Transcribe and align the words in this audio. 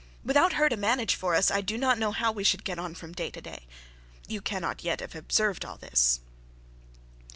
Without 0.25 0.53
her 0.53 0.67
to 0.67 0.75
manage 0.75 1.13
for 1.13 1.35
us, 1.35 1.51
I 1.51 1.61
do 1.61 1.77
not 1.77 1.99
know 1.99 2.11
how 2.11 2.31
we 2.31 2.43
should 2.43 2.63
get 2.63 2.79
on 2.79 2.95
from 2.95 3.13
day 3.13 3.29
to 3.29 3.39
day. 3.39 3.67
You 4.27 4.41
cannot 4.41 4.83
yet 4.83 4.99
have 4.99 5.13
observed 5.13 5.63
all 5.63 5.77
this.' 5.77 6.21